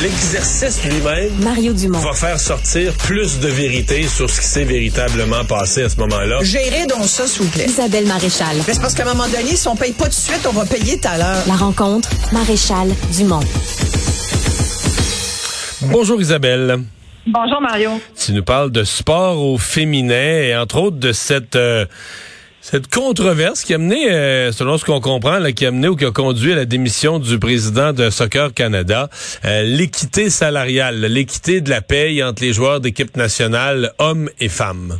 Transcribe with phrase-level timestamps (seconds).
[0.00, 1.98] l'exercice lui-même Mario Dumont.
[1.98, 6.38] va faire sortir plus de vérité sur ce qui s'est véritablement passé à ce moment-là.
[6.42, 7.66] Gérez donc ça, s'il vous plaît.
[7.66, 8.56] Isabelle Maréchal.
[8.66, 10.52] Mais c'est parce qu'à un moment donné, si on paye pas tout de suite, on
[10.52, 11.42] va payer tout à l'heure.
[11.48, 13.40] La rencontre, Maréchal Dumont.
[15.82, 16.78] Bonjour Isabelle.
[17.26, 18.00] Bonjour Mario.
[18.16, 21.86] Tu nous parles de sport au féminin et entre autres de cette euh,
[22.70, 26.04] cette controverse qui a mené, euh, selon ce qu'on comprend, qui a mené ou qui
[26.04, 29.08] a conduit à la démission du président de Soccer Canada,
[29.46, 34.98] euh, l'équité salariale, l'équité de la paye entre les joueurs d'équipe nationale, hommes et femmes.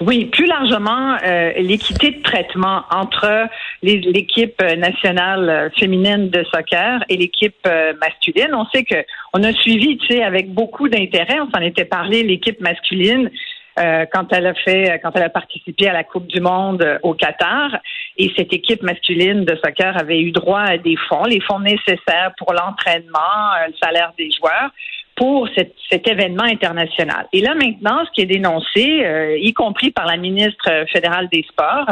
[0.00, 3.46] Oui, plus largement, euh, l'équité de traitement entre
[3.84, 7.68] l'équipe nationale féminine de soccer et l'équipe
[8.00, 8.52] masculine.
[8.52, 8.96] On sait que
[9.32, 11.38] on a suivi, tu sais, avec beaucoup d'intérêt.
[11.40, 13.30] On s'en était parlé, l'équipe masculine.
[13.78, 16.98] Euh, quand elle a fait, quand elle a participé à la Coupe du Monde euh,
[17.02, 17.76] au Qatar.
[18.16, 22.32] Et cette équipe masculine de soccer avait eu droit à des fonds, les fonds nécessaires
[22.38, 24.70] pour l'entraînement, euh, le salaire des joueurs
[25.14, 25.74] pour cet,
[26.08, 27.26] événement international.
[27.32, 31.90] Et là maintenant, ce qui est dénoncé, y compris par la ministre fédérale des Sports,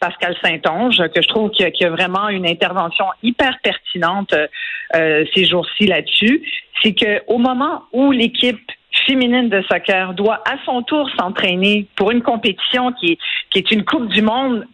[0.00, 4.34] Pascal Saint-Onge, que je trouve qu'il y, a vraiment une intervention hyper pertinente
[4.92, 6.42] ces jours-ci là-dessus,
[6.82, 8.68] c'est qu'au moment où l'équipe
[9.06, 13.18] féminine de soccer doit à son tour s'entraîner pour une compétition qui est,
[13.50, 14.64] qui est une Coupe du monde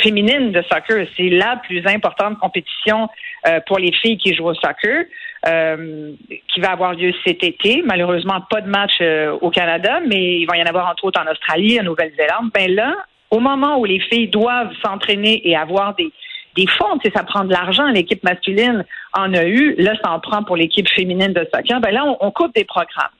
[0.00, 1.06] féminine de soccer.
[1.16, 3.08] C'est la plus importante compétition
[3.46, 5.04] euh, pour les filles qui jouent au soccer,
[5.46, 6.12] euh,
[6.52, 7.82] qui va avoir lieu cet été.
[7.84, 11.20] Malheureusement, pas de match euh, au Canada, mais il va y en avoir entre autres
[11.20, 12.50] en Australie, en Nouvelle-Zélande.
[12.54, 12.94] Ben là,
[13.30, 16.10] au moment où les filles doivent s'entraîner et avoir des
[16.56, 17.86] des fonds, ça prend de l'argent.
[17.88, 19.74] L'équipe masculine en a eu.
[19.76, 21.80] Là, ça en prend pour l'équipe féminine de soccer.
[21.80, 23.10] Ben là, on, on coupe des programmes.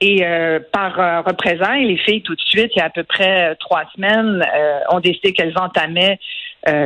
[0.00, 3.02] Et euh, par euh, représailles, les filles, tout de suite, il y a à peu
[3.02, 6.18] près euh, trois semaines, euh, ont décidé qu'elles entamaient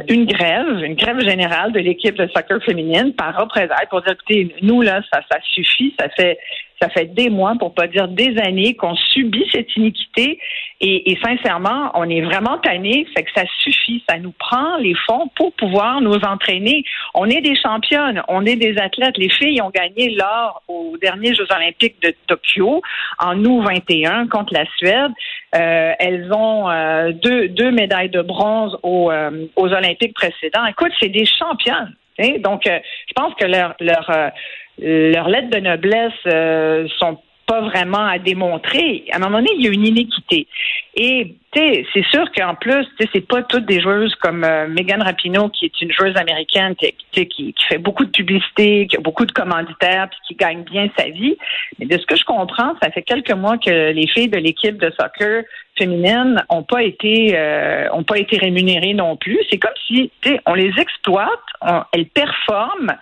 [0.09, 4.55] une grève, une grève générale de l'équipe de soccer féminine par représailles pour dire, écoutez,
[4.63, 6.39] nous, là, ça, ça suffit, ça fait
[6.83, 10.39] ça fait des mois, pour pas dire des années, qu'on subit cette iniquité.
[10.85, 13.07] Et, sincèrement, on est vraiment tanné.
[13.17, 14.03] Fait que ça suffit.
[14.09, 16.83] Ça nous prend les fonds pour pouvoir nous entraîner.
[17.15, 18.21] On est des championnes.
[18.27, 19.17] On est des athlètes.
[19.17, 22.83] Les filles ont gagné l'or aux derniers Jeux olympiques de Tokyo
[23.21, 25.13] en août 21 contre la Suède.
[25.55, 30.67] Euh, elles ont euh, deux, deux médailles de bronze aux, euh, aux Olympiques précédents.
[30.67, 31.95] Écoute, c'est des championnes.
[32.41, 34.09] Donc, je pense que leur, leur
[34.79, 39.05] leurs lettres de noblesse euh, sont pas vraiment à démontrer.
[39.13, 40.47] À un moment donné, il y a une inéquité.
[40.95, 45.67] Et c'est sûr qu'en plus, c'est pas toutes des joueuses comme euh, Megan Rapinoe, qui
[45.67, 50.09] est une joueuse américaine qui, qui, fait beaucoup de publicité, qui a beaucoup de commanditaires,
[50.09, 51.37] puis qui gagne bien sa vie.
[51.79, 54.79] Mais de ce que je comprends, ça fait quelques mois que les filles de l'équipe
[54.79, 55.45] de soccer
[55.77, 59.39] féminine ont pas été euh, ont pas été rémunérées non plus.
[59.51, 60.11] C'est comme si
[60.47, 61.29] on les exploite,
[61.93, 62.97] elles performent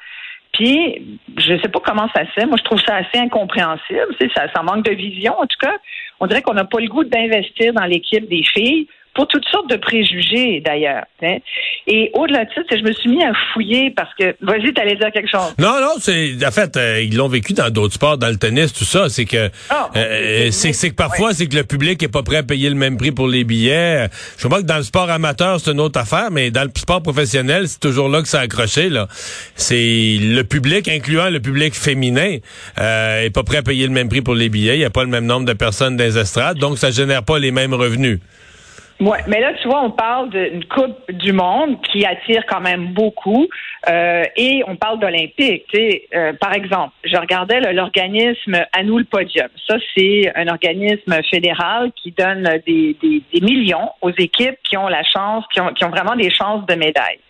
[0.53, 2.47] puis, je sais pas comment ça se fait.
[2.47, 4.15] Moi, je trouve ça assez incompréhensible.
[4.34, 5.38] Ça, ça manque de vision.
[5.38, 5.77] En tout cas,
[6.19, 9.71] on dirait qu'on n'a pas le goût d'investir dans l'équipe des filles pour toutes sortes
[9.71, 11.05] de préjugés d'ailleurs.
[11.22, 11.39] Hein.
[11.87, 15.11] Et au-delà de ça, je me suis mis à fouiller parce que vas-y, t'allais dire
[15.13, 15.55] quelque chose.
[15.59, 18.73] Non, non, c'est en fait euh, ils l'ont vécu dans d'autres sports, dans le tennis,
[18.73, 19.09] tout ça.
[19.09, 22.43] C'est que ah, euh, c'est que parfois c'est que le public est pas prêt à
[22.43, 24.09] payer le même prix pour les billets.
[24.39, 27.03] Je crois que dans le sport amateur c'est une autre affaire, mais dans le sport
[27.03, 29.09] professionnel c'est toujours là que ça a accroché là.
[29.55, 32.39] C'est le public, incluant le public féminin,
[32.79, 34.77] euh, est pas prêt à payer le même prix pour les billets.
[34.77, 37.23] Il y a pas le même nombre de personnes dans les estrades, donc ça génère
[37.23, 38.21] pas les mêmes revenus.
[39.00, 42.88] Oui, mais là, tu vois, on parle d'une Coupe du Monde qui attire quand même
[42.88, 43.49] beaucoup
[43.88, 45.65] euh, et on parle d'Olympique.
[45.75, 49.49] Euh, par exemple, je regardais l'organisme À le podium.
[49.66, 54.89] Ça, c'est un organisme fédéral qui donne des, des, des, millions aux équipes qui ont
[54.89, 57.21] la chance, qui ont, qui ont vraiment des chances de médaille.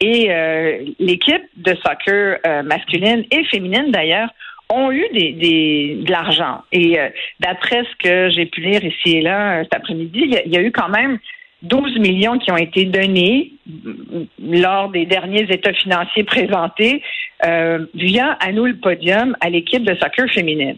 [0.00, 4.28] Et euh, l'équipe de soccer euh, masculine et féminine, d'ailleurs,
[4.70, 6.62] ont eu des, des de l'argent.
[6.72, 7.08] Et euh,
[7.40, 10.62] d'après ce que j'ai pu lire ici et là euh, cet après-midi, il y, a
[10.62, 11.18] eu quand même
[11.62, 13.52] 12 millions qui ont été donnés
[14.42, 17.02] lors des derniers états financiers présentés
[17.44, 20.76] euh, via à nous le podium à l'équipe de soccer féminine.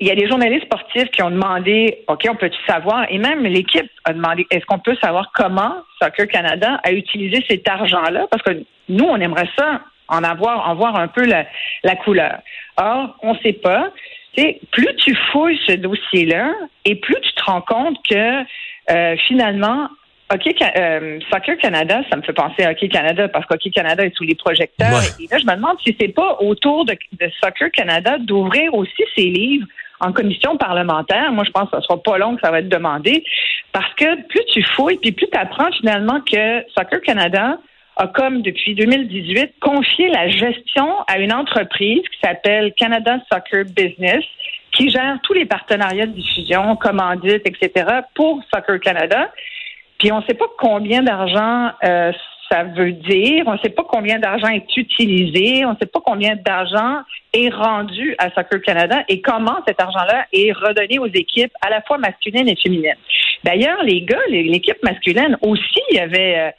[0.00, 3.42] Il y a des journalistes sportifs qui ont demandé, OK, on peut savoir, et même
[3.42, 8.26] l'équipe a demandé, est-ce qu'on peut savoir comment Soccer Canada a utilisé cet argent-là?
[8.30, 11.46] Parce que nous, on aimerait ça en avoir, en voir un peu la,
[11.84, 12.38] la couleur.
[12.80, 13.92] Or, on ne sait pas.
[14.34, 16.52] plus tu fouilles ce dossier-là,
[16.84, 18.42] et plus tu te rends compte que
[18.90, 19.88] euh, finalement,
[20.32, 20.46] OK,
[20.76, 24.22] euh, Soccer Canada, ça me fait penser à Hockey Canada parce qu'Hockey Canada est sous
[24.22, 25.02] les projecteurs.
[25.18, 26.96] Et là, je me demande si c'est pas autour de,
[27.42, 29.66] Soccer Canada d'ouvrir aussi ses livres
[29.98, 31.32] en commission parlementaire.
[31.32, 33.24] Moi, je pense que ça sera pas long que ça va être demandé
[33.72, 37.58] parce que plus tu fouilles, puis plus tu apprends finalement que Soccer Canada
[38.00, 44.24] a comme depuis 2018 confié la gestion à une entreprise qui s'appelle Canada Soccer Business
[44.72, 48.00] qui gère tous les partenariats de diffusion, commandites, etc.
[48.14, 49.30] pour Soccer Canada.
[49.98, 52.12] Puis on ne sait pas combien d'argent euh,
[52.50, 53.44] ça veut dire.
[53.46, 55.66] On ne sait pas combien d'argent est utilisé.
[55.66, 57.02] On ne sait pas combien d'argent
[57.34, 61.82] est rendu à Soccer Canada et comment cet argent-là est redonné aux équipes à la
[61.82, 62.96] fois masculines et féminines.
[63.44, 66.54] D'ailleurs, les gars, l'équipe masculine aussi avait euh, avait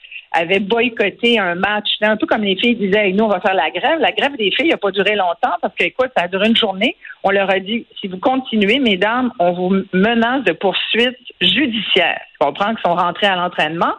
[0.62, 4.00] boycotté un match, un peu comme les filles disaient, nous, on va faire la grève.
[4.00, 6.56] La grève des filles n'a pas duré longtemps parce que, écoute, ça a duré une
[6.56, 6.96] journée.
[7.24, 12.22] On leur a dit, si vous continuez, mesdames, on vous menace de poursuites judiciaires.
[12.34, 13.94] Je comprends qu'ils sont rentrés à l'entraînement.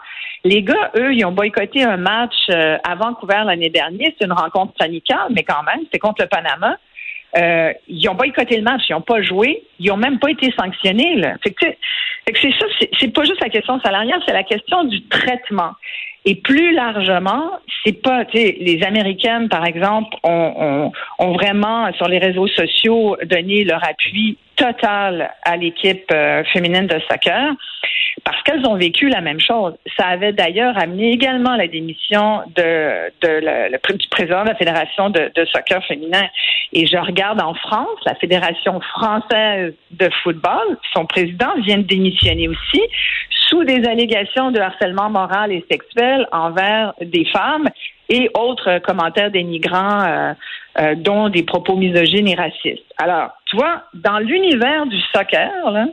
[0.44, 4.10] Les gars, eux, ils ont boycotté un match euh, à Vancouver l'année dernière.
[4.18, 6.76] C'est une rencontre amicale, mais quand même, c'est contre le Panama.
[7.36, 10.52] Euh, ils ont boycotté le match, ils n'ont pas joué, ils n'ont même pas été
[10.52, 11.16] sanctionnés.
[11.16, 11.36] Là.
[11.42, 11.66] Fait que,
[12.40, 12.66] c'est ça,
[12.98, 15.72] c'est pas juste la question salariale, c'est la question du traitement.
[16.24, 17.50] Et plus largement,
[17.84, 23.82] c'est pas, les Américaines, par exemple, ont, ont, vraiment, sur les réseaux sociaux, donné leur
[23.82, 27.54] appui total à l'équipe euh, féminine de soccer
[28.24, 29.74] parce qu'elles ont vécu la même chose.
[29.98, 35.10] Ça avait d'ailleurs amené également la démission de, de le, du président de la Fédération
[35.10, 36.28] de, de, soccer féminin.
[36.72, 42.48] Et je regarde en France, la Fédération française de football, son président vient de démissionner
[42.48, 42.82] aussi
[43.48, 47.68] sous des allégations de harcèlement moral et sexuel envers des femmes
[48.08, 50.32] et autres commentaires dénigrants, euh,
[50.78, 52.84] euh, dont des propos misogynes et racistes.
[52.98, 55.86] Alors, tu vois, dans l'univers du soccer, là,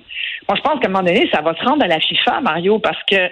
[0.50, 2.80] moi, je pense qu'à un moment donné, ça va se rendre à la FIFA, Mario,
[2.80, 3.30] parce que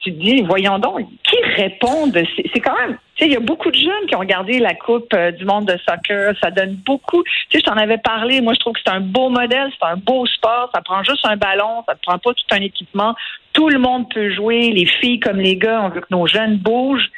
[0.00, 3.36] tu te dis, voyons donc, qui répond de C'est quand même, tu sais, il y
[3.36, 6.34] a beaucoup de jeunes qui ont regardé la Coupe euh, du monde de soccer.
[6.42, 7.22] Ça donne beaucoup.
[7.22, 8.40] Tu sais, je t'en avais parlé.
[8.40, 10.70] Moi, je trouve que c'est un beau modèle, c'est un beau sport.
[10.74, 13.14] Ça prend juste un ballon, ça ne prend pas tout un équipement.
[13.52, 15.82] Tout le monde peut jouer, les filles comme les gars.
[15.84, 17.10] On veut que nos jeunes bougent.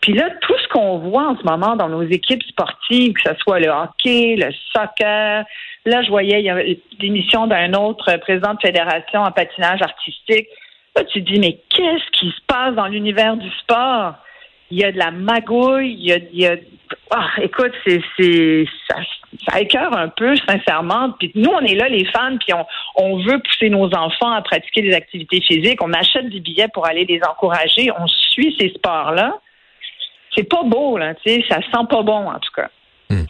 [0.00, 3.36] Puis là, tout ce qu'on voit en ce moment dans nos équipes sportives, que ce
[3.38, 5.44] soit le hockey, le soccer,
[5.88, 10.48] là, je voyais, il y l'émission d'un autre président de fédération en patinage artistique.
[10.96, 14.14] Là, tu te dis, mais qu'est-ce qui se passe dans l'univers du sport?
[14.70, 16.56] Il y a de la magouille, il y a,
[17.10, 18.00] ah, écoute, c'est,
[18.88, 18.96] ça,
[19.48, 21.10] ça écœure un peu, sincèrement.
[21.18, 24.42] Puis nous, on est là, les fans, puis on, on veut pousser nos enfants à
[24.42, 25.82] pratiquer des activités physiques.
[25.82, 27.90] On achète des billets pour aller les encourager.
[27.98, 29.38] On suit ces sports-là.
[30.34, 32.68] C'est pas beau, là, tu ça sent pas bon, en tout cas.
[33.10, 33.24] Hmm.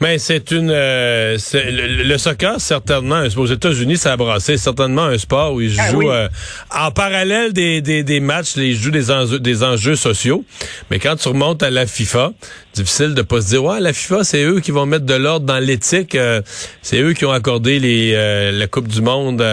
[0.00, 4.56] Mais c'est une euh, le, soccer certainement aux États-Unis ça a brassé.
[4.56, 6.28] Certainement un sport où ils ah jouent euh,
[6.74, 10.44] en parallèle des, des, des matchs ils jouent des enjeux des enjeux sociaux.
[10.90, 12.32] Mais quand tu remontes à la FIFA
[12.74, 15.46] difficile de pas se dire ouais la FIFA c'est eux qui vont mettre de l'ordre
[15.46, 16.42] dans l'éthique euh,
[16.80, 18.12] c'est eux qui ont accordé les
[18.52, 19.44] la Coupe du monde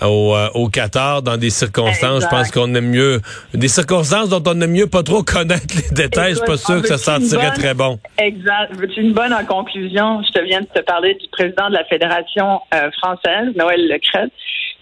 [0.00, 3.20] au, au Qatar dans des circonstances je pense qu'on aime mieux
[3.52, 6.32] des circonstances dont on aime mieux pas trop connaître les détails.
[6.32, 7.98] Je suis pas sûr que ça sentirait très bon.
[8.18, 8.74] Exact.
[8.76, 9.81] Veux-tu une bonne en conclusion?
[9.88, 14.28] Je te viens de te parler du président de la Fédération euh, française, Noël Lecret,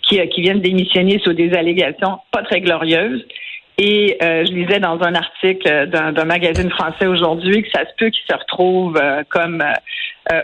[0.02, 3.24] qui, euh, qui vient de démissionner sous des allégations pas très glorieuses.
[3.78, 8.10] Et euh, je lisais dans un article d'un magazine français aujourd'hui que ça se peut
[8.10, 9.00] qu'il se retrouve
[9.30, 9.64] comme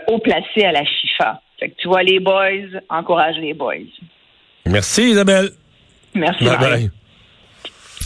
[0.07, 1.41] haut placé à la FIFA.
[1.59, 3.75] Fait que tu vois, les boys encouragent les boys.
[4.65, 5.49] Merci Isabelle.
[6.15, 6.45] Merci.
[6.45, 6.91] Bye bye.